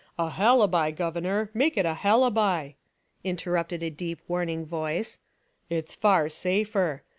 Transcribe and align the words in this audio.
*'A 0.17 0.29
halibi, 0.31 0.89
governor, 0.89 1.51
make 1.53 1.77
it 1.77 1.85
a 1.85 1.93
halibi," 1.93 2.73
In 3.23 3.35
terrupted 3.37 3.83
a 3.83 3.91
deep 3.91 4.19
warning 4.27 4.65
voice, 4.65 5.19
"it's 5.69 5.93
far 5.93 6.27
safer. 6.27 7.03